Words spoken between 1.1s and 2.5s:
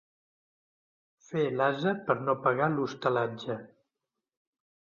Fer l'ase per no